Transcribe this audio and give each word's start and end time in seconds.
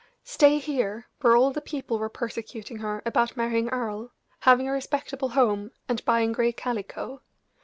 Stay 0.23 0.57
here, 0.57 1.05
where 1.19 1.35
all 1.37 1.51
the 1.51 1.61
people 1.61 1.99
were 1.99 2.09
persecuting 2.09 2.79
her 2.79 3.03
about 3.05 3.37
marrying 3.37 3.69
Earle, 3.69 4.11
having 4.39 4.67
a 4.67 4.71
respectable 4.71 5.29
home, 5.29 5.69
and 5.87 6.03
buying 6.05 6.31
gray 6.31 6.51
calico! 6.51 7.21